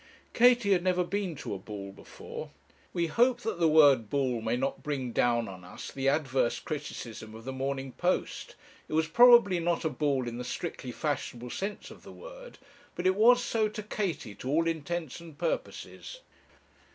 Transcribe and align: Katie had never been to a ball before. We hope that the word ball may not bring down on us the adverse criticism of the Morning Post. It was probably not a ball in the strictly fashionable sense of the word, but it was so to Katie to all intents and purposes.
Katie 0.33 0.71
had 0.71 0.81
never 0.83 1.03
been 1.03 1.35
to 1.35 1.53
a 1.53 1.59
ball 1.59 1.91
before. 1.91 2.49
We 2.91 3.05
hope 3.05 3.41
that 3.41 3.59
the 3.59 3.67
word 3.69 4.09
ball 4.09 4.41
may 4.41 4.57
not 4.57 4.81
bring 4.81 5.11
down 5.11 5.47
on 5.47 5.63
us 5.63 5.91
the 5.91 6.09
adverse 6.09 6.59
criticism 6.59 7.35
of 7.35 7.43
the 7.45 7.53
Morning 7.53 7.91
Post. 7.91 8.55
It 8.89 8.93
was 8.93 9.07
probably 9.07 9.59
not 9.59 9.85
a 9.85 9.89
ball 9.89 10.27
in 10.27 10.39
the 10.39 10.43
strictly 10.43 10.91
fashionable 10.91 11.51
sense 11.51 11.91
of 11.91 12.01
the 12.01 12.11
word, 12.11 12.57
but 12.95 13.05
it 13.05 13.13
was 13.13 13.43
so 13.43 13.69
to 13.69 13.83
Katie 13.83 14.33
to 14.33 14.49
all 14.49 14.65
intents 14.67 15.19
and 15.19 15.37
purposes. 15.37 16.21